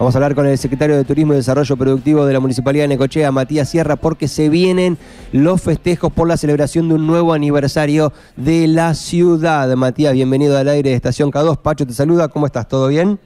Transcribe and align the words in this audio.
Vamos 0.00 0.14
a 0.14 0.18
hablar 0.18 0.34
con 0.34 0.46
el 0.46 0.56
secretario 0.56 0.96
de 0.96 1.04
Turismo 1.04 1.34
y 1.34 1.36
Desarrollo 1.36 1.76
Productivo 1.76 2.24
de 2.24 2.32
la 2.32 2.40
Municipalidad 2.40 2.84
de 2.84 2.88
Necochea, 2.88 3.30
Matías 3.32 3.68
Sierra, 3.68 3.96
porque 3.96 4.28
se 4.28 4.48
vienen 4.48 4.96
los 5.30 5.60
festejos 5.60 6.10
por 6.10 6.26
la 6.26 6.38
celebración 6.38 6.88
de 6.88 6.94
un 6.94 7.06
nuevo 7.06 7.34
aniversario 7.34 8.10
de 8.34 8.66
la 8.66 8.94
ciudad. 8.94 9.68
Matías, 9.76 10.14
bienvenido 10.14 10.56
al 10.56 10.68
aire 10.68 10.88
de 10.88 10.96
Estación 10.96 11.30
K2. 11.30 11.58
Pacho 11.58 11.86
te 11.86 11.92
saluda, 11.92 12.28
¿cómo 12.28 12.46
estás? 12.46 12.66
¿Todo 12.66 12.88
bien? 12.88 13.18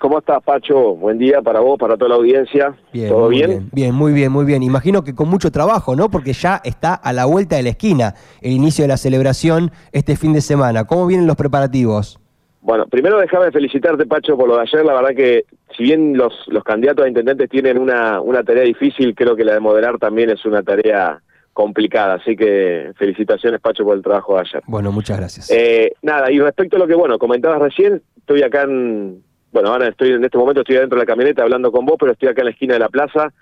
¿Cómo 0.00 0.20
estás, 0.20 0.42
Pacho? 0.42 0.96
Buen 0.96 1.18
día 1.18 1.42
para 1.42 1.60
vos, 1.60 1.78
para 1.78 1.98
toda 1.98 2.08
la 2.08 2.14
audiencia. 2.14 2.74
Bien, 2.94 3.10
¿Todo 3.10 3.28
bien? 3.28 3.68
Bien, 3.70 3.94
muy 3.94 4.14
bien, 4.14 4.32
muy 4.32 4.46
bien. 4.46 4.62
Imagino 4.62 5.04
que 5.04 5.14
con 5.14 5.28
mucho 5.28 5.50
trabajo, 5.50 5.96
¿no? 5.96 6.10
Porque 6.10 6.32
ya 6.32 6.62
está 6.64 6.94
a 6.94 7.12
la 7.12 7.26
vuelta 7.26 7.56
de 7.56 7.64
la 7.64 7.68
esquina 7.68 8.14
el 8.40 8.52
inicio 8.52 8.84
de 8.84 8.88
la 8.88 8.96
celebración 8.96 9.70
este 9.92 10.16
fin 10.16 10.32
de 10.32 10.40
semana. 10.40 10.84
¿Cómo 10.84 11.06
vienen 11.06 11.26
los 11.26 11.36
preparativos? 11.36 12.21
Bueno, 12.62 12.86
primero 12.86 13.18
déjame 13.18 13.50
felicitarte, 13.50 14.06
Pacho, 14.06 14.36
por 14.36 14.48
lo 14.48 14.54
de 14.54 14.62
ayer. 14.62 14.84
La 14.84 14.94
verdad 14.94 15.16
que, 15.16 15.44
si 15.76 15.82
bien 15.82 16.16
los, 16.16 16.32
los 16.46 16.62
candidatos 16.62 17.04
a 17.04 17.08
intendentes 17.08 17.50
tienen 17.50 17.76
una, 17.76 18.20
una 18.20 18.44
tarea 18.44 18.62
difícil, 18.62 19.16
creo 19.16 19.34
que 19.34 19.44
la 19.44 19.54
de 19.54 19.60
moderar 19.60 19.98
también 19.98 20.30
es 20.30 20.44
una 20.46 20.62
tarea 20.62 21.20
complicada. 21.52 22.14
Así 22.14 22.36
que 22.36 22.92
felicitaciones, 22.96 23.60
Pacho, 23.60 23.84
por 23.84 23.96
el 23.96 24.02
trabajo 24.02 24.36
de 24.36 24.40
ayer. 24.42 24.62
Bueno, 24.66 24.92
muchas 24.92 25.18
gracias. 25.18 25.50
Eh, 25.50 25.92
nada, 26.02 26.30
y 26.30 26.38
respecto 26.38 26.76
a 26.76 26.78
lo 26.78 26.86
que, 26.86 26.94
bueno, 26.94 27.18
comentabas 27.18 27.60
recién, 27.60 28.00
estoy 28.16 28.42
acá 28.42 28.62
en... 28.62 29.22
Bueno, 29.50 29.70
ahora 29.70 29.88
estoy 29.88 30.12
en 30.12 30.24
este 30.24 30.38
momento 30.38 30.60
estoy 30.62 30.76
dentro 30.76 30.96
de 30.96 31.02
la 31.02 31.06
camioneta 31.06 31.42
hablando 31.42 31.70
con 31.72 31.84
vos, 31.84 31.96
pero 31.98 32.12
estoy 32.12 32.28
acá 32.28 32.42
en 32.42 32.46
la 32.46 32.50
esquina 32.52 32.74
de 32.74 32.80
la 32.80 32.88
plaza. 32.88 33.32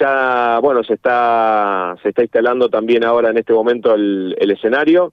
Ya, 0.00 0.60
bueno, 0.62 0.82
se 0.82 0.94
está 0.94 1.94
se 2.02 2.08
está 2.08 2.22
instalando 2.22 2.70
también 2.70 3.04
ahora 3.04 3.28
en 3.28 3.36
este 3.36 3.52
momento 3.52 3.92
el, 3.94 4.34
el 4.38 4.50
escenario, 4.52 5.12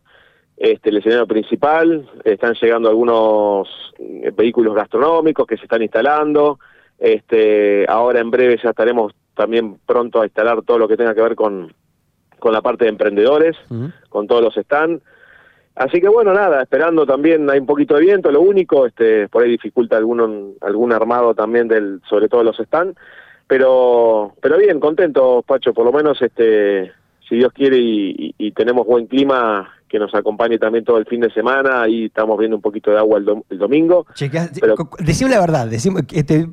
este 0.60 0.90
el 0.90 0.98
escenario 0.98 1.26
principal. 1.26 2.08
Están 2.24 2.54
llegando 2.54 2.90
algunos 2.90 3.68
eh, 3.98 4.32
vehículos 4.36 4.76
gastronómicos 4.76 5.48
que 5.48 5.58
se 5.58 5.64
están 5.64 5.82
instalando. 5.82 6.60
Este, 7.00 7.86
ahora 7.90 8.20
en 8.20 8.30
breve 8.30 8.60
ya 8.62 8.70
estaremos 8.70 9.14
también 9.34 9.80
pronto 9.86 10.22
a 10.22 10.26
instalar 10.26 10.62
todo 10.62 10.78
lo 10.78 10.88
que 10.88 10.98
tenga 10.98 11.16
que 11.16 11.22
ver 11.22 11.36
con 11.36 11.74
con 12.40 12.54
la 12.54 12.62
parte 12.62 12.86
de 12.86 12.90
emprendedores, 12.90 13.56
con 14.10 14.28
todos 14.28 14.42
los 14.42 14.56
stands. 14.56 15.04
Así 15.76 16.02
que 16.02 16.10
bueno, 16.10 16.34
nada, 16.34 16.62
esperando 16.64 17.06
también, 17.06 17.50
hay 17.50 17.60
un 17.60 17.66
poquito 17.66 17.96
de 17.96 18.02
viento, 18.02 18.32
lo 18.32 18.42
único, 18.42 18.86
este, 18.86 19.30
por 19.30 19.44
ahí 19.44 19.52
dificulta 19.52 19.96
algún, 19.96 20.56
algún 20.62 20.92
armado 20.92 21.34
también 21.34 21.68
del, 21.68 22.02
sobre 22.10 22.28
todo 22.28 22.44
los 22.44 22.58
stands, 22.58 22.98
pero, 23.48 24.34
pero 24.42 24.58
bien, 24.58 24.80
contento, 24.80 25.44
Pacho, 25.46 25.74
por 25.74 25.86
lo 25.86 25.94
menos 25.94 26.22
este, 26.22 26.92
si 27.30 27.36
Dios 27.36 27.54
quiere 27.54 27.78
y, 27.78 28.10
y- 28.18 28.36
y 28.48 28.52
tenemos 28.52 28.86
buen 28.88 29.06
clima, 29.08 29.70
que 29.88 29.98
nos 29.98 30.14
acompañe 30.14 30.60
también 30.60 30.84
todo 30.86 31.00
el 31.00 31.06
fin 31.08 31.20
de 31.20 31.32
semana, 31.32 31.82
ahí 31.82 32.06
estamos 32.06 32.38
viendo 32.38 32.56
un 32.58 32.62
poquito 32.62 32.92
de 32.92 32.98
agua 33.00 33.18
el, 33.18 33.26
dom- 33.26 33.44
el 33.50 33.58
domingo. 33.58 34.06
Pero- 34.62 34.76
decime 35.00 35.32
la 35.32 35.40
verdad, 35.40 35.66
decime, 35.68 36.02
este, 36.12 36.48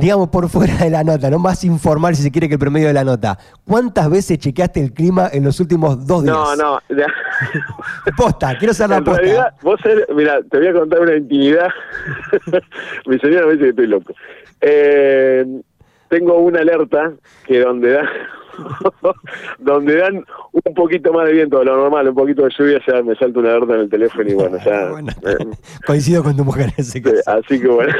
digamos 0.00 0.28
por 0.28 0.48
fuera 0.48 0.74
de 0.78 0.88
la 0.88 1.04
nota, 1.04 1.28
no 1.28 1.38
más 1.38 1.62
informal 1.64 2.16
si 2.16 2.22
se 2.22 2.30
quiere 2.30 2.48
que 2.48 2.54
el 2.54 2.60
promedio 2.60 2.86
de 2.88 2.94
la 2.94 3.04
nota. 3.04 3.36
¿Cuántas 3.66 4.08
veces 4.10 4.38
chequeaste 4.38 4.80
el 4.80 4.92
clima 4.94 5.28
en 5.30 5.44
los 5.44 5.60
últimos 5.60 6.06
dos 6.06 6.22
días? 6.24 6.34
No, 6.34 6.56
no, 6.56 6.78
Posta, 8.16 8.56
quiero 8.58 8.72
saber 8.72 8.90
la 8.90 8.96
en 8.98 9.04
posta. 9.04 9.20
realidad, 9.20 9.54
vos 9.62 9.80
eres- 9.84 10.06
mira, 10.14 10.40
te 10.50 10.58
voy 10.58 10.66
a 10.68 10.72
contar 10.72 11.00
una 11.00 11.16
intimidad. 11.16 11.68
Mi 13.06 13.18
señora 13.18 13.46
me 13.46 13.52
dice 13.52 13.64
que 13.64 13.70
estoy 13.70 13.86
loco. 13.88 14.14
Eh, 14.62 15.44
tengo 16.10 16.38
una 16.38 16.60
alerta 16.60 17.12
que 17.46 17.60
donde 17.60 17.92
da, 17.92 18.10
donde 19.58 19.96
dan 19.96 20.24
un 20.52 20.74
poquito 20.74 21.12
más 21.12 21.26
de 21.26 21.34
viento 21.34 21.60
de 21.60 21.66
lo 21.66 21.76
normal, 21.76 22.08
un 22.08 22.16
poquito 22.16 22.42
de 22.42 22.50
lluvia, 22.50 22.80
ya 22.84 23.00
me 23.00 23.14
salta 23.14 23.38
una 23.38 23.50
alerta 23.50 23.74
en 23.74 23.80
el 23.82 23.90
teléfono 23.90 24.28
y 24.28 24.34
bueno, 24.34 24.58
ya. 24.62 24.90
Bueno, 24.90 25.12
eh, 25.24 25.46
coincido 25.86 26.24
con 26.24 26.36
tu 26.36 26.44
mujer 26.44 26.66
en 26.66 26.74
ese 26.78 27.00
caso. 27.00 27.22
así 27.26 27.60
que 27.60 27.68
bueno. 27.68 27.94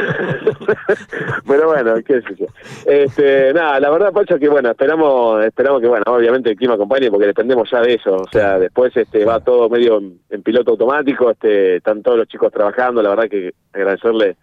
Pero 1.47 1.69
bueno, 1.69 1.95
qué 2.05 2.21
sé 2.21 2.35
yo. 2.37 2.47
Este, 2.85 3.55
nada, 3.55 3.79
la 3.79 3.91
verdad, 3.91 4.13
Pacho, 4.13 4.39
que 4.41 4.49
bueno, 4.49 4.71
esperamos, 4.71 5.45
esperamos 5.45 5.81
que 5.81 5.87
bueno, 5.87 6.03
obviamente 6.09 6.51
el 6.51 6.57
clima 6.57 6.75
acompañe 6.75 7.13
porque 7.13 7.29
dependemos 7.29 7.71
ya 7.71 7.81
de 7.81 7.95
eso. 7.95 8.17
O 8.17 8.29
sea, 8.33 8.59
después 8.59 8.95
este 8.97 9.25
va 9.25 9.39
todo 9.39 9.71
medio 9.71 9.99
en, 9.99 10.19
en 10.31 10.43
piloto 10.43 10.73
automático, 10.73 11.31
este, 11.31 11.77
están 11.77 12.03
todos 12.03 12.19
los 12.19 12.27
chicos 12.27 12.53
trabajando, 12.53 13.03
la 13.03 13.11
verdad 13.11 13.31
que 13.31 13.55
agradecerle 13.73 14.37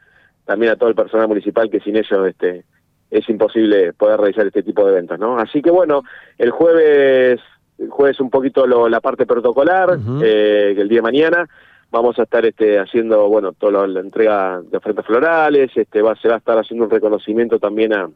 también 0.45 0.71
a 0.71 0.77
todo 0.77 0.87
el 0.87 0.95
personal 0.95 1.27
municipal 1.27 1.69
que 1.69 1.81
sin 1.81 1.97
ellos 1.97 2.25
este 2.25 2.63
es 3.11 3.27
imposible 3.29 3.93
poder 3.93 4.19
realizar 4.19 4.45
este 4.47 4.63
tipo 4.63 4.83
de 4.85 4.91
eventos, 4.91 5.17
¿no? 5.19 5.37
Así 5.39 5.61
que 5.61 5.71
bueno, 5.71 6.03
el 6.37 6.51
jueves 6.51 7.39
el 7.79 7.89
jueves 7.89 8.19
un 8.19 8.29
poquito 8.31 8.65
lo- 8.65 8.89
la 8.89 8.99
parte 9.01 9.25
protocolar, 9.27 9.97
eh, 10.23 10.73
el 10.75 10.89
día 10.89 10.97
de 10.97 11.01
mañana 11.03 11.47
vamos 11.91 12.17
a 12.19 12.23
estar 12.23 12.43
este 12.45 12.79
haciendo 12.79 13.29
bueno 13.29 13.53
toda 13.53 13.71
la, 13.81 13.87
la 13.87 13.99
entrega 14.01 14.59
de 14.61 14.75
ofertas 14.77 15.05
florales 15.05 15.71
este 15.75 16.01
va 16.01 16.15
se 16.17 16.27
va 16.27 16.35
a 16.35 16.37
estar 16.39 16.57
haciendo 16.57 16.85
un 16.85 16.91
reconocimiento 16.91 17.59
también 17.59 17.93
a 17.93 18.09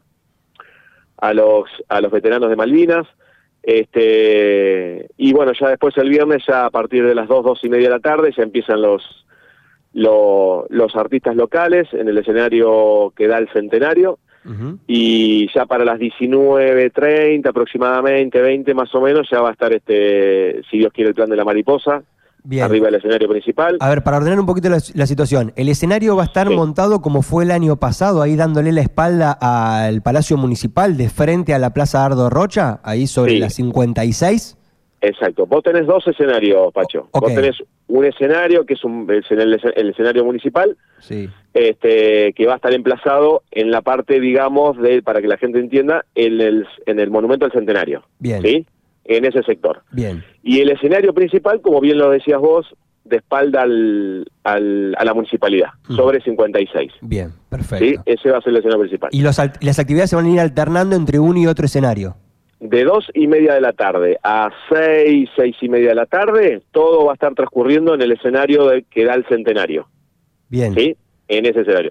a 1.18 1.32
los 1.32 1.64
a 1.88 2.00
los 2.02 2.10
veteranos 2.12 2.50
de 2.50 2.56
Malvinas 2.56 3.06
este 3.62 5.08
y 5.16 5.32
bueno 5.32 5.52
ya 5.58 5.68
después 5.68 5.96
el 5.96 6.08
viernes 6.08 6.42
ya 6.46 6.66
a 6.66 6.70
partir 6.70 7.06
de 7.06 7.14
las 7.14 7.28
dos 7.28 7.44
dos 7.44 7.60
y 7.62 7.68
media 7.68 7.88
de 7.88 7.94
la 7.94 8.00
tarde 8.00 8.32
ya 8.36 8.42
empiezan 8.42 8.82
los 8.82 9.02
lo- 9.94 10.66
los 10.70 10.96
artistas 10.96 11.36
locales 11.36 11.86
en 11.92 12.08
el 12.08 12.18
escenario 12.18 13.12
que 13.16 13.26
da 13.26 13.38
el 13.38 13.48
centenario 13.52 14.18
Y 14.86 15.48
ya 15.54 15.66
para 15.66 15.84
las 15.84 15.98
19.30 15.98 17.46
aproximadamente, 17.48 18.40
20 18.40 18.74
más 18.74 18.94
o 18.94 19.00
menos, 19.00 19.28
ya 19.30 19.40
va 19.40 19.50
a 19.50 19.52
estar 19.52 19.72
este, 19.72 20.62
si 20.70 20.78
Dios 20.78 20.92
quiere, 20.92 21.10
el 21.10 21.14
plan 21.14 21.30
de 21.30 21.36
la 21.36 21.44
mariposa, 21.44 22.02
Bien. 22.44 22.64
arriba 22.64 22.86
del 22.86 22.96
escenario 22.96 23.28
principal. 23.28 23.76
A 23.80 23.88
ver, 23.88 24.02
para 24.02 24.16
ordenar 24.16 24.40
un 24.40 24.46
poquito 24.46 24.68
la, 24.68 24.78
la 24.94 25.06
situación, 25.06 25.52
el 25.56 25.68
escenario 25.68 26.16
va 26.16 26.22
a 26.22 26.26
estar 26.26 26.48
Sí. 26.48 26.54
montado 26.54 27.00
como 27.00 27.22
fue 27.22 27.44
el 27.44 27.50
año 27.52 27.76
pasado, 27.76 28.20
ahí 28.22 28.34
dándole 28.36 28.72
la 28.72 28.80
espalda 28.80 29.30
al 29.40 30.02
Palacio 30.02 30.36
Municipal 30.36 30.96
de 30.96 31.08
frente 31.08 31.54
a 31.54 31.58
la 31.60 31.72
Plaza 31.72 32.04
Ardo 32.04 32.28
Rocha, 32.30 32.80
ahí 32.82 33.06
sobre 33.06 33.32
Sí. 33.34 33.38
la 33.38 33.50
56. 33.50 34.56
Exacto. 35.04 35.46
Vos 35.46 35.62
tenés 35.64 35.86
dos 35.86 36.06
escenarios, 36.06 36.72
Pacho. 36.72 37.08
Ok. 37.10 37.22
Vos 37.24 37.34
tenés 37.34 37.56
un 37.88 38.04
escenario 38.04 38.64
que 38.64 38.74
es, 38.74 38.84
un, 38.84 39.06
el 39.10 39.88
escenario 39.90 40.24
municipal, 40.24 40.76
Sí. 41.00 41.28
Este, 41.54 42.32
que 42.34 42.46
va 42.46 42.54
a 42.54 42.56
estar 42.56 42.72
emplazado 42.72 43.42
en 43.50 43.70
la 43.70 43.82
parte, 43.82 44.20
digamos, 44.20 44.76
de, 44.78 45.02
para 45.02 45.20
que 45.20 45.28
la 45.28 45.36
gente 45.38 45.58
entienda, 45.58 46.04
en 46.14 46.40
el, 46.40 46.66
en 46.86 46.98
el 47.00 47.10
Monumento 47.10 47.44
al 47.46 47.52
Centenario. 47.52 48.04
Bien. 48.18 48.42
¿Sí? 48.42 48.66
En 49.04 49.24
ese 49.24 49.42
sector. 49.42 49.82
Bien. 49.90 50.24
Y 50.42 50.60
el 50.60 50.70
escenario 50.70 51.12
principal, 51.12 51.60
como 51.60 51.80
bien 51.80 51.98
lo 51.98 52.10
decías 52.10 52.38
vos, 52.40 52.66
de 53.04 53.16
espalda 53.16 53.62
al, 53.62 54.24
al- 54.44 54.94
a 54.96 55.04
la 55.04 55.12
municipalidad, 55.12 55.70
sobre 55.88 56.20
56. 56.22 56.92
Bien, 57.00 57.30
¿sí? 57.30 57.34
perfecto. 57.48 58.02
Ese 58.06 58.30
va 58.30 58.38
a 58.38 58.40
ser 58.42 58.50
el 58.50 58.58
escenario 58.58 58.80
principal. 58.80 59.10
Y 59.12 59.22
los 59.22 59.38
las 59.60 59.78
actividades 59.80 60.10
se 60.10 60.16
van 60.16 60.26
a 60.26 60.30
ir 60.30 60.38
alternando 60.40 60.94
entre 60.94 61.18
uno 61.18 61.38
y 61.40 61.46
otro 61.48 61.64
escenario. 61.66 62.14
De 62.60 62.84
dos 62.84 63.10
y 63.12 63.26
media 63.26 63.54
de 63.54 63.60
la 63.60 63.72
tarde 63.72 64.18
a 64.22 64.48
seis, 64.72 65.28
seis 65.34 65.56
y 65.60 65.68
media 65.68 65.88
de 65.88 65.94
la 65.96 66.06
tarde, 66.06 66.62
todo 66.70 67.04
va 67.06 67.10
a 67.10 67.14
estar 67.14 67.34
transcurriendo 67.34 67.92
en 67.94 68.02
el 68.02 68.12
escenario 68.12 68.68
de, 68.68 68.84
que 68.84 69.04
da 69.04 69.14
el 69.14 69.26
centenario, 69.26 69.88
Bien. 70.48 70.72
¿sí? 70.74 70.96
En 71.38 71.46
ese 71.46 71.60
escenario. 71.60 71.90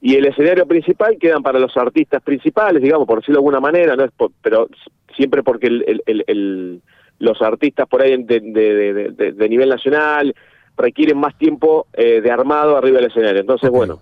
Y 0.00 0.14
el 0.14 0.26
escenario 0.26 0.66
principal 0.66 1.16
quedan 1.18 1.42
para 1.42 1.58
los 1.58 1.76
artistas 1.76 2.22
principales, 2.22 2.80
digamos, 2.82 3.06
por 3.06 3.18
decirlo 3.18 3.36
de 3.36 3.40
alguna 3.40 3.60
manera, 3.60 3.96
no 3.96 4.04
es 4.04 4.12
por- 4.12 4.30
pero 4.42 4.68
siempre 5.16 5.42
porque 5.42 5.66
el- 5.66 5.84
el- 5.88 6.02
el- 6.06 6.24
el- 6.28 6.80
los 7.18 7.40
artistas 7.42 7.88
por 7.88 8.02
ahí 8.02 8.22
de, 8.22 8.40
de- 8.40 9.32
de- 9.32 9.48
nivel 9.48 9.70
nacional 9.70 10.34
requieren 10.76 11.18
más 11.18 11.36
tiempo 11.38 11.86
eh, 11.94 12.20
de 12.20 12.30
armado 12.30 12.76
arriba 12.76 12.98
del 12.98 13.10
escenario. 13.10 13.40
Entonces, 13.40 13.70
bueno, 13.70 14.00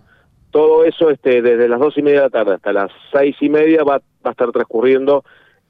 todo 0.50 0.84
eso 0.84 1.10
este, 1.10 1.40
desde 1.40 1.68
las 1.68 1.78
dos 1.80 1.96
y 1.96 2.02
media 2.02 2.18
de 2.18 2.26
la 2.26 2.30
tarde 2.30 2.54
hasta 2.54 2.72
las 2.72 2.90
seis 3.12 3.36
y 3.40 3.48
media 3.48 3.84
va, 3.84 3.98
va 3.98 4.02
a 4.24 4.30
estar 4.32 4.50
transcurriendo 4.50 5.24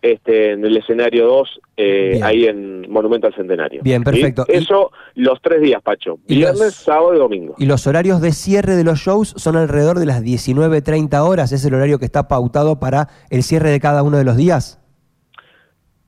este, 0.05 0.53
en 0.53 0.65
el 0.65 0.77
escenario 0.77 1.27
2, 1.27 1.61
eh, 1.79 2.21
ahí 2.23 2.45
en 2.45 2.91
Monumento 2.91 3.27
al 3.27 3.35
Centenario. 3.35 3.81
Bien, 3.83 4.03
¿sí? 4.03 4.05
perfecto. 4.05 4.45
Y- 4.49 4.57
Eso 4.57 4.91
los 5.15 5.41
tres 5.41 5.63
días, 5.63 5.81
Pacho. 5.83 6.19
Viernes, 6.29 6.61
los- 6.61 6.75
sábado 6.75 7.15
y 7.15 7.19
domingo. 7.19 7.55
Y 7.59 7.65
los 7.67 7.87
horarios 7.87 8.21
de 8.21 8.33
cierre 8.33 8.75
de 8.77 8.85
los 8.85 8.99
shows 8.99 9.33
son 9.39 9.57
alrededor 9.57 9.99
de 9.99 10.07
las 10.07 10.23
19.30 10.23 11.23
horas. 11.25 11.53
Es 11.53 11.65
el 11.65 11.73
horario 11.75 11.99
que 11.99 12.05
está 12.05 12.29
pautado 12.29 12.79
para 12.79 13.09
el 13.31 13.43
cierre 13.43 13.71
de 13.71 13.81
cada 13.81 14.03
uno 14.03 14.19
de 14.19 14.25
los 14.25 14.37
días. 14.37 14.79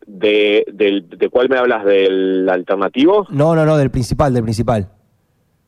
de, 0.07 0.65
del, 0.73 1.09
¿De 1.09 1.29
cuál 1.31 1.49
me 1.49 1.57
hablas? 1.57 1.85
¿Del 1.85 2.49
alternativo? 2.49 3.27
No, 3.31 3.55
no, 3.57 3.65
no, 3.67 3.77
del 3.77 3.91
principal, 3.91 4.33
del 4.33 4.45
principal. 4.45 4.89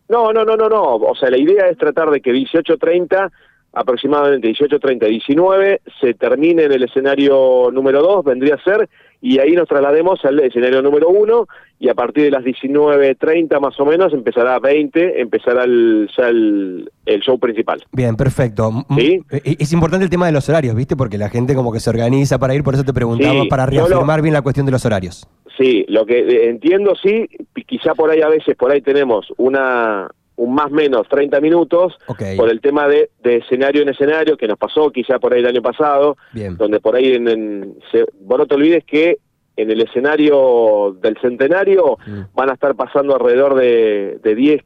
No, 0.09 0.33
no, 0.33 0.45
no, 0.45 0.57
no, 0.57 0.69
no. 0.69 0.95
O 0.97 1.15
sea, 1.17 1.29
la 1.31 1.39
idea 1.39 1.69
es 1.69 1.77
tratar 1.77 2.11
de 2.11 2.21
que 2.21 2.31
18.30, 2.33 3.31
aproximadamente 3.73 4.49
18.30, 4.49 5.07
19, 5.09 5.81
se 6.01 6.15
termine 6.15 6.65
en 6.65 6.73
el 6.73 6.83
escenario 6.85 7.71
número 7.73 8.03
2, 8.03 8.25
vendría 8.25 8.55
a 8.57 8.63
ser, 8.65 8.89
y 9.21 9.39
ahí 9.41 9.53
nos 9.53 9.69
traslademos 9.69 10.25
al 10.25 10.39
escenario 10.41 10.81
número 10.83 11.09
1, 11.09 11.47
y 11.81 11.89
a 11.89 11.95
partir 11.95 12.25
de 12.25 12.31
las 12.31 12.43
19.30 12.45 13.61
más 13.61 13.79
o 13.79 13.85
menos, 13.85 14.13
empezará 14.13 14.55
a 14.57 14.59
20, 14.59 15.21
empezará 15.21 15.65
el, 15.65 16.09
ya 16.17 16.29
el, 16.29 16.91
el 17.07 17.21
show 17.21 17.39
principal. 17.39 17.85
Bien, 17.93 18.17
perfecto. 18.17 18.71
Sí. 18.97 19.21
eh, 19.31 19.57
Es 19.59 19.73
importante 19.73 20.05
el 20.05 20.11
tema 20.11 20.27
de 20.27 20.33
los 20.33 20.49
horarios, 20.49 20.75
¿viste? 20.75 20.97
Porque 20.97 21.19
la 21.19 21.29
gente 21.29 21.55
como 21.55 21.73
que 21.73 21.81
se 21.81 21.91
organiza 21.91 22.39
para 22.39 22.55
ir, 22.55 22.63
por 22.63 22.75
eso 22.75 22.85
te 22.85 22.93
preguntaba, 22.93 23.43
Sí, 23.43 23.49
para 23.49 23.67
lo- 23.67 23.71
reafirmar 23.87 24.23
bien 24.23 24.35
la 24.35 24.43
cuestión 24.43 24.67
de 24.67 24.73
los 24.73 24.85
horarios. 24.85 25.29
Sí, 25.57 25.85
lo 25.89 26.07
que 26.07 26.21
eh, 26.21 26.49
entiendo, 26.51 26.95
sí, 26.95 27.29
quizá 27.67 27.95
por 27.95 28.11
ahí 28.11 28.23
a 28.23 28.29
veces, 28.29 28.57
por 28.57 28.71
ahí 28.71 28.81
tenemos 28.81 29.27
una 29.37 30.09
un 30.39 30.55
más 30.55 30.71
menos 30.71 31.07
30 31.09 31.41
minutos 31.41 31.99
por 32.37 32.49
el 32.49 32.61
tema 32.61 32.89
de, 32.89 33.11
de 33.23 33.37
escenario 33.37 33.83
en 33.83 33.89
escenario 33.91 34.37
que 34.37 34.47
nos 34.49 34.57
pasó 34.57 34.91
quizá 34.91 35.19
por 35.19 35.35
ahí 35.35 35.41
el 35.41 35.47
año 35.47 35.63
pasado, 35.63 36.17
Bien. 36.33 36.57
donde 36.57 36.81
por 36.81 36.95
ahí 36.97 37.13
en, 37.15 37.29
en- 37.29 37.75
se- 37.93 38.07
vos 38.21 38.39
no 38.39 38.47
te 38.47 38.55
olvides 38.55 38.85
que 38.85 39.19
en 39.57 39.71
el 39.73 39.81
escenario 39.81 40.97
del 41.03 41.17
centenario 41.21 41.99
Mm. 42.07 42.21
van 42.35 42.51
a 42.51 42.55
estar 42.55 42.75
pasando 42.77 43.15
alrededor 43.15 43.55
de, 43.57 44.21
de 44.23 44.35
10, 44.37 44.63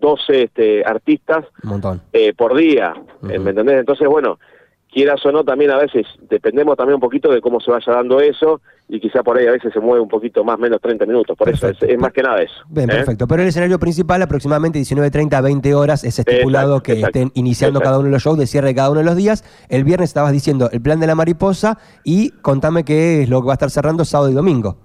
12 0.00 0.42
este, 0.44 0.82
artistas 0.84 1.44
eh, 2.14 2.32
por 2.32 2.56
día. 2.56 2.94
¿me 3.20 3.34
entendés? 3.50 3.78
Entonces, 3.80 4.08
bueno, 4.08 4.38
quieras 4.92 5.24
o 5.24 5.32
no, 5.32 5.44
también 5.44 5.70
a 5.70 5.78
veces 5.78 6.06
dependemos 6.28 6.76
también 6.76 6.94
un 6.96 7.00
poquito 7.00 7.30
de 7.32 7.40
cómo 7.40 7.60
se 7.60 7.70
vaya 7.70 7.92
dando 7.92 8.20
eso 8.20 8.60
y 8.88 8.98
quizá 9.00 9.22
por 9.22 9.38
ahí 9.38 9.46
a 9.46 9.52
veces 9.52 9.72
se 9.72 9.78
mueve 9.80 10.00
un 10.00 10.08
poquito 10.08 10.42
más, 10.42 10.58
menos 10.58 10.80
30 10.80 11.06
minutos, 11.06 11.36
por 11.36 11.48
eso 11.48 11.68
es, 11.68 11.80
es 11.80 11.98
más 11.98 12.12
que 12.12 12.22
nada 12.22 12.42
eso. 12.42 12.54
Bien, 12.68 12.90
¿eh? 12.90 12.94
perfecto. 12.94 13.28
Pero 13.28 13.42
el 13.42 13.48
escenario 13.48 13.78
principal, 13.78 14.20
aproximadamente 14.22 14.80
19.30 14.80 15.32
a 15.34 15.40
20 15.42 15.74
horas, 15.74 16.02
es 16.02 16.18
estipulado 16.18 16.72
Exacto, 16.78 16.82
que 16.82 16.92
exacto. 16.98 17.18
estén 17.18 17.32
iniciando 17.34 17.78
Exacto. 17.78 17.88
cada 17.88 17.98
uno 18.00 18.06
de 18.06 18.12
los 18.12 18.22
shows 18.22 18.38
de 18.38 18.46
cierre 18.48 18.74
cada 18.74 18.90
uno 18.90 18.98
de 19.00 19.06
los 19.06 19.14
días. 19.16 19.44
El 19.68 19.84
viernes 19.84 20.10
estabas 20.10 20.32
diciendo 20.32 20.68
el 20.72 20.80
plan 20.82 20.98
de 20.98 21.06
la 21.06 21.14
mariposa 21.14 21.78
y 22.02 22.30
contame 22.42 22.84
qué 22.84 23.22
es 23.22 23.28
lo 23.28 23.40
que 23.42 23.46
va 23.46 23.52
a 23.52 23.54
estar 23.54 23.70
cerrando 23.70 24.04
sábado 24.04 24.30
y 24.30 24.34
domingo. 24.34 24.76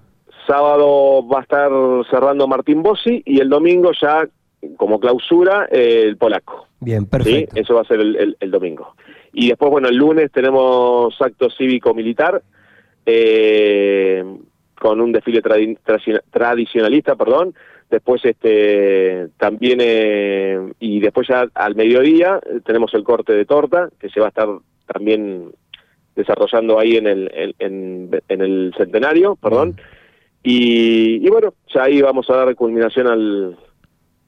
Sábado 0.46 1.26
va 1.26 1.40
a 1.40 1.42
estar 1.42 1.70
cerrando 2.10 2.46
Martín 2.46 2.82
Bossi 2.82 3.22
y 3.26 3.40
el 3.40 3.48
domingo 3.48 3.90
ya 4.00 4.28
como 4.76 5.00
clausura 5.00 5.66
eh, 5.72 6.02
el 6.06 6.16
polaco. 6.16 6.66
Bien, 6.78 7.00
¿sí? 7.02 7.06
perfecto. 7.06 7.56
Eso 7.60 7.74
va 7.74 7.80
a 7.80 7.84
ser 7.84 8.00
el, 8.00 8.14
el- 8.16 8.36
el 8.38 8.50
domingo. 8.52 8.94
Y 9.38 9.48
después, 9.50 9.70
bueno, 9.70 9.88
el 9.88 9.96
lunes 9.96 10.32
tenemos 10.32 11.14
acto 11.20 11.50
cívico-militar 11.50 12.40
eh, 13.04 14.24
con 14.80 14.98
un 15.00 15.12
desfile 15.12 15.42
tradi- 15.42 15.78
tradi- 15.84 16.22
tradicionalista, 16.30 17.16
perdón. 17.16 17.54
Después, 17.90 18.24
este, 18.24 19.28
también, 19.38 19.78
eh, 19.82 20.72
y 20.80 21.00
después 21.00 21.28
ya 21.28 21.46
al 21.54 21.74
mediodía 21.76 22.40
eh, 22.44 22.60
tenemos 22.64 22.94
el 22.94 23.04
corte 23.04 23.34
de 23.34 23.44
torta, 23.44 23.90
que 24.00 24.08
se 24.08 24.20
va 24.20 24.26
a 24.26 24.28
estar 24.30 24.48
también 24.92 25.50
desarrollando 26.16 26.78
ahí 26.78 26.96
en 26.96 27.06
el, 27.06 27.30
en, 27.34 27.54
en- 27.58 28.20
en 28.28 28.40
el 28.40 28.74
centenario, 28.76 29.36
perdón. 29.36 29.76
Y, 30.42 31.26
y 31.26 31.28
bueno, 31.28 31.52
ya 31.74 31.82
ahí 31.84 32.00
vamos 32.00 32.30
a 32.30 32.36
dar 32.36 32.54
culminación 32.54 33.06
al, 33.06 33.56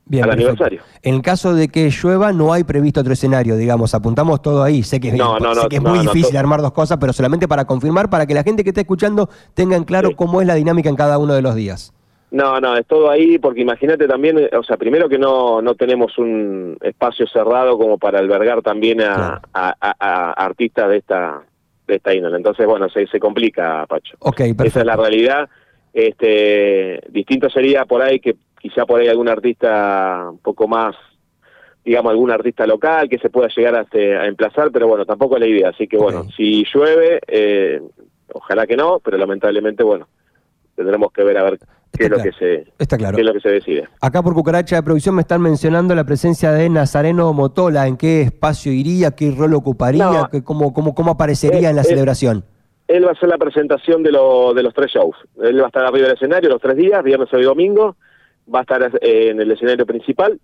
Bien, 0.09 0.25
al 0.25 0.31
perfecto. 0.31 0.51
aniversario. 0.65 0.83
En 1.03 1.15
el 1.17 1.23
caso 1.23 1.55
de 1.55 1.69
que 1.69 1.91
llueva, 1.91 2.33
no 2.33 2.53
hay 2.53 2.65
previsto 2.65 3.01
otro 3.01 3.13
escenario, 3.13 3.57
digamos, 3.57 3.95
apuntamos 3.95 4.41
todo 4.43 4.63
ahí. 4.63 4.83
Sé 4.83 5.01
que, 5.01 5.09
es- 5.09 5.15
No, 5.15 5.39
no, 5.39 5.55
sé 5.55 5.63
no, 5.65 5.69
que 5.69 5.77
es 5.77 5.83
muy 5.83 5.99
difícil 5.99 6.37
armar 6.37 6.63
dos 6.63 6.73
cosas, 6.73 6.97
pero 6.99 7.13
solamente 7.13 7.47
para 7.47 7.65
confirmar, 7.67 8.09
para 8.11 8.27
que 8.27 8.35
la 8.35 8.43
gente 8.43 8.65
que 8.65 8.71
esté 8.71 8.81
escuchando 8.83 9.29
tenga 9.55 9.77
en 9.77 9.85
claro 9.85 10.09
Sí. 10.09 10.15
cómo 10.15 10.41
es 10.41 10.47
la 10.47 10.55
dinámica 10.55 10.89
en 10.89 10.97
cada 10.97 11.19
uno 11.19 11.35
de 11.35 11.43
los 11.43 11.55
días. 11.55 11.93
No, 12.31 12.61
no, 12.61 12.77
es 12.77 12.85
todo 12.87 13.09
ahí, 13.11 13.39
porque 13.39 13.63
imagínate 13.63 14.07
también, 14.07 14.37
o 14.59 14.63
sea, 14.63 14.77
primero 14.77 15.09
que 15.09 15.19
no, 15.19 15.63
no 15.63 15.75
tenemos 15.77 16.19
un 16.19 16.77
espacio 16.83 17.27
cerrado 17.27 17.79
como 17.79 17.97
para 17.97 18.19
albergar 18.19 18.61
también 18.61 19.01
a, 19.01 19.15
Claro. 19.15 19.41
a- 19.55 19.75
a- 19.81 19.97
a 19.99 20.33
artistas 20.45 20.89
de 20.91 20.97
esta 20.99 21.43
de 21.87 21.95
esta 21.97 22.13
índole. 22.15 22.37
Entonces, 22.37 22.67
bueno, 22.67 22.87
se, 22.91 23.07
se 23.07 23.19
complica, 23.19 23.87
Pacho. 23.89 24.15
Ok, 24.19 24.37
perfecto. 24.37 24.65
Esa 24.65 24.81
es 24.81 24.85
la 24.87 24.97
realidad. 24.97 25.49
Este, 25.95 27.01
distinto 27.11 27.49
sería 27.51 27.85
por 27.87 28.03
ahí 28.03 28.21
que 28.21 28.37
quizá 28.79 28.87
por 28.87 29.01
ahí 29.01 29.09
algún 29.09 29.29
artista 29.29 30.29
un 30.31 30.39
poco 30.39 30.69
más, 30.69 30.95
digamos, 31.85 32.11
algún 32.13 32.31
artista 32.31 32.65
local 32.67 33.09
que 33.09 33.19
se 33.19 33.29
pueda 33.29 33.49
llegar 33.57 33.75
a, 33.75 33.81
este, 33.83 34.17
a 34.17 34.27
emplazar, 34.27 34.71
pero 34.71 34.87
bueno, 34.87 35.05
tampoco 35.05 35.35
es 35.37 35.41
la 35.41 35.49
idea. 35.49 35.71
Así 35.71 35.89
que 35.89 35.97
bueno, 35.97 36.27
si 36.37 36.65
llueve, 36.73 37.19
eh, 37.27 37.81
ojalá 38.33 38.67
que 38.69 38.77
no, 38.77 39.01
pero 39.03 39.17
lamentablemente, 39.19 39.83
bueno, 39.83 40.07
tendremos 40.77 41.11
que 41.13 41.25
ver 41.25 41.39
a 41.39 41.43
ver 41.43 41.59
qué 41.93 42.05
es 42.05 42.11
lo 42.11 42.19
que 42.23 42.31
se 42.33 42.67
Está 42.79 42.97
claro. 42.97 43.17
qué 43.17 43.23
es 43.23 43.27
lo 43.27 43.33
que 43.33 43.41
se 43.41 43.49
decide. 43.51 43.89
Acá 44.01 44.23
por 44.23 44.33
Cucaracha 44.35 44.77
de 44.77 44.83
Producción 44.85 45.17
me 45.17 45.23
están 45.23 45.43
mencionando 45.43 45.93
la 45.97 46.05
presencia 46.05 46.53
de 46.53 46.69
Nazareno 46.69 47.33
Motola. 47.33 47.89
¿En 47.89 47.97
qué 47.97 48.23
espacio 48.23 48.71
iría? 48.71 49.11
¿Qué 49.11 49.33
rol 49.37 49.55
ocuparía? 49.55 50.05
No. 50.05 50.29
¿Qué- 50.31 50.45
cómo, 50.45 50.73
cómo, 50.73 50.95
¿Cómo 50.95 51.11
aparecería 51.13 51.67
Eh, 51.69 51.71
en 51.71 51.77
la 51.77 51.83
eh, 51.83 51.87
celebración? 51.87 52.45
Él 52.87 53.05
va 53.05 53.09
a 53.09 53.13
hacer 53.13 53.29
la 53.29 53.39
presentación 53.39 54.05
de, 54.05 54.13
lo- 54.13 54.55
de 54.55 54.63
los 54.63 54.73
tres 54.73 54.93
shows. 54.93 55.17
Él 55.43 55.59
va 55.61 55.65
a 55.65 55.67
estar 55.67 55.85
arriba 55.85 56.07
del 56.07 56.15
escenario 56.17 56.49
los 56.49 56.61
tres 56.63 56.77
días, 56.77 57.03
viernes, 57.03 57.29
sábado 57.29 57.43
y 57.43 57.47
domingo. 57.47 57.97
Va 58.53 58.61
a 58.61 58.63
estar 58.63 58.83
eh, 59.01 59.29
en 59.31 59.41
el 59.41 59.51
escenario 59.51 59.85
principal 59.87 60.39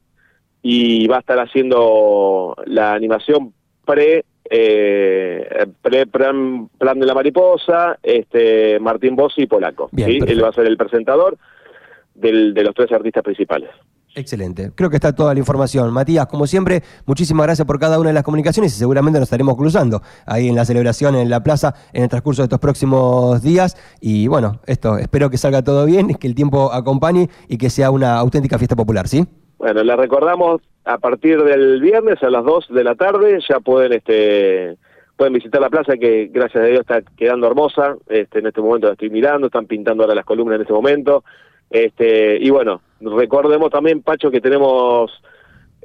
y 0.63 1.07
va 1.09 1.17
a 1.17 1.21
estar 1.21 1.39
haciendo 1.39 2.55
la 2.67 2.93
animación 2.95 3.53
pre, 3.85 4.25
eh, 4.51 5.67
pre 5.83 6.07
plan, 6.07 6.69
plan 6.79 6.99
de 6.99 7.07
la 7.07 7.15
mariposa, 7.15 7.99
este 8.03 8.79
Martín 8.81 9.17
Bossi 9.17 9.43
y 9.43 9.47
Polaco. 9.47 9.89
Bien, 9.93 10.09
¿sí? 10.11 10.19
Él 10.27 10.43
va 10.45 10.49
a 10.49 10.53
ser 10.53 10.67
el 10.67 10.77
presentador 10.77 11.37
del- 12.15 12.55
de 12.55 12.63
los 12.65 12.75
tres 12.75 12.93
artistas 12.93 13.23
principales. 13.23 13.71
Excelente. 14.15 14.71
Creo 14.75 14.91
que 14.91 14.97
está 14.97 15.13
toda 15.15 15.35
la 15.35 15.41
información. 15.41 15.93
Matías, 15.93 16.27
como 16.27 16.47
siempre, 16.47 16.83
muchísimas 17.05 17.47
gracias 17.47 17.67
por 17.67 17.81
cada 17.81 17.99
una 17.99 18.11
de 18.11 18.15
las 18.15 18.23
comunicaciones 18.23 18.75
y 18.75 18.79
seguramente 18.79 19.19
nos 19.19 19.27
estaremos 19.27 19.57
cruzando 19.57 20.03
ahí 20.25 20.49
en 20.49 20.55
la 20.55 20.65
celebración 20.65 21.17
en 21.17 21.29
la 21.29 21.43
plaza 21.43 21.75
en 21.93 22.05
el 22.05 22.09
transcurso 22.09 22.43
de 22.43 22.45
estos 22.45 22.61
próximos 22.61 23.43
días. 23.43 23.77
Y 24.01 24.29
bueno, 24.29 24.61
esto, 24.67 24.99
espero 24.99 25.31
que 25.31 25.39
salga 25.39 25.63
todo 25.63 25.85
bien, 25.85 26.15
que 26.15 26.29
el 26.29 26.35
tiempo 26.35 26.73
acompañe 26.73 27.29
y 27.49 27.59
que 27.59 27.71
sea 27.71 27.91
una 27.91 28.15
auténtica 28.15 28.57
fiesta 28.59 28.77
popular, 28.77 29.09
¿sí? 29.09 29.27
Bueno, 29.59 29.83
les 29.83 29.97
recordamos 29.97 30.61
a 30.85 30.99
partir 30.99 31.43
del 31.43 31.81
viernes 31.81 32.23
a 32.23 32.31
las 32.31 32.45
2 32.45 32.69
de 32.71 32.85
la 32.85 32.95
tarde 32.95 33.39
ya 33.49 33.61
pueden 33.61 33.95
este 33.95 34.77
pueden 35.17 35.33
visitar 35.33 35.61
la 35.61 35.71
plaza 35.71 35.97
que 35.97 36.29
gracias 36.33 36.63
a 36.63 36.67
Dios 36.67 36.81
está 36.81 37.03
quedando 37.17 37.47
hermosa. 37.47 37.97
Este 38.09 38.41
en 38.41 38.47
este 38.47 38.61
momento 38.61 38.89
la 38.89 38.95
estoy 38.95 39.11
mirando, 39.11 39.47
están 39.47 39.67
pintando 39.67 40.03
ahora 40.03 40.15
las 40.15 40.25
columnas 40.25 40.57
en 40.57 40.63
este 40.63 40.73
momento. 40.73 41.25
Este 41.71 42.39
y 42.41 42.51
bueno, 42.51 42.83
recordemos 43.01 43.71
también 43.71 44.03
Pacho 44.03 44.31
que 44.31 44.41
tenemos 44.41 45.11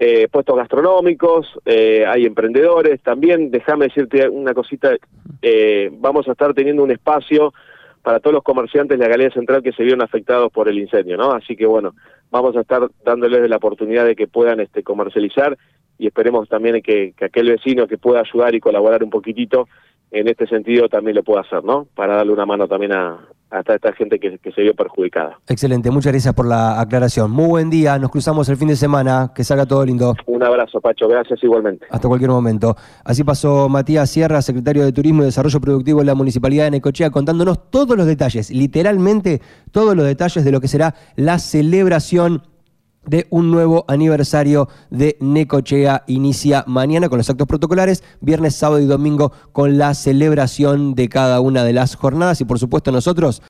eh, 0.01 0.29
puestos 0.31 0.55
gastronómicos, 0.55 1.45
eh, 1.65 2.05
hay 2.07 2.25
emprendedores 2.25 3.01
también. 3.01 3.51
Déjame 3.51 3.87
decirte 3.87 4.29
una 4.29 4.53
cosita, 4.53 4.95
eh, 5.41 5.89
vamos 5.91 6.25
a 6.29 6.31
estar 6.31 6.53
teniendo 6.53 6.83
un 6.83 6.91
espacio 6.91 7.53
para 8.01 8.21
todos 8.21 8.33
los 8.33 8.43
comerciantes 8.43 8.97
de 8.97 9.03
la 9.03 9.09
Galería 9.09 9.33
Central 9.33 9.61
que 9.61 9.73
se 9.73 9.83
vieron 9.83 10.01
afectados 10.01 10.53
por 10.53 10.69
el 10.69 10.79
incendio, 10.79 11.17
¿no? 11.17 11.33
Así 11.33 11.57
que 11.57 11.65
bueno, 11.65 11.95
vamos 12.31 12.55
a 12.55 12.61
estar 12.61 12.87
dándoles 13.03 13.49
la 13.49 13.57
oportunidad 13.57 14.05
de 14.05 14.15
que 14.15 14.25
puedan 14.25 14.61
este, 14.61 14.83
comercializar 14.83 15.57
y 15.97 16.07
esperemos 16.07 16.47
también 16.47 16.81
que, 16.81 17.13
que 17.17 17.25
aquel 17.25 17.49
vecino 17.49 17.85
que 17.85 17.97
pueda 17.97 18.21
ayudar 18.21 18.55
y 18.55 18.61
colaborar 18.61 19.03
un 19.03 19.09
poquitito 19.09 19.67
en 20.11 20.27
este 20.27 20.47
sentido 20.47 20.89
también 20.89 21.15
lo 21.15 21.23
pueda 21.23 21.41
hacer, 21.41 21.63
¿no? 21.63 21.87
Para 21.95 22.15
darle 22.15 22.33
una 22.33 22.45
mano 22.45 22.67
también 22.67 22.93
a, 22.93 23.27
a 23.51 23.59
esta 23.59 23.93
gente 23.93 24.19
que, 24.19 24.37
que 24.37 24.51
se 24.51 24.61
vio 24.61 24.73
perjudicada. 24.73 25.39
Excelente, 25.47 25.91
muchas 25.91 26.11
gracias 26.11 26.33
por 26.33 26.47
la 26.47 26.79
aclaración. 26.79 27.31
Muy 27.31 27.47
buen 27.47 27.69
día, 27.69 27.97
nos 27.99 28.09
cruzamos 28.09 28.49
el 28.49 28.57
fin 28.57 28.67
de 28.67 28.75
semana, 28.75 29.31
que 29.35 29.43
salga 29.43 29.65
todo 29.65 29.85
lindo. 29.85 30.15
Un 30.25 30.43
abrazo, 30.43 30.79
Pacho, 30.81 31.07
gracias 31.07 31.43
igualmente. 31.43 31.85
Hasta 31.89 32.07
cualquier 32.07 32.31
momento. 32.31 32.75
Así 33.03 33.23
pasó 33.23 33.69
Matías 33.69 34.09
Sierra, 34.09 34.41
secretario 34.41 34.83
de 34.83 34.91
Turismo 34.91 35.21
y 35.21 35.25
Desarrollo 35.25 35.59
Productivo 35.59 35.99
de 35.99 36.05
la 36.05 36.15
Municipalidad 36.15 36.65
de 36.65 36.71
Necochea, 36.71 37.09
contándonos 37.09 37.69
todos 37.69 37.97
los 37.97 38.05
detalles, 38.05 38.51
literalmente 38.51 39.41
todos 39.71 39.95
los 39.95 40.05
detalles 40.05 40.43
de 40.43 40.51
lo 40.51 40.61
que 40.61 40.67
será 40.67 40.95
la 41.15 41.39
celebración 41.39 42.43
de 43.05 43.27
un 43.29 43.51
nuevo 43.51 43.85
aniversario 43.87 44.69
de 44.89 45.17
Necochea. 45.19 46.03
Inicia 46.07 46.63
mañana 46.67 47.09
con 47.09 47.17
los 47.17 47.29
actos 47.29 47.47
protocolares, 47.47 48.03
viernes, 48.21 48.55
sábado 48.55 48.81
y 48.81 48.85
domingo 48.85 49.31
con 49.51 49.77
la 49.77 49.93
celebración 49.93 50.95
de 50.95 51.09
cada 51.09 51.39
una 51.41 51.63
de 51.63 51.73
las 51.73 51.95
jornadas 51.95 52.41
y 52.41 52.45
por 52.45 52.59
supuesto 52.59 52.91
nosotros 52.91 53.41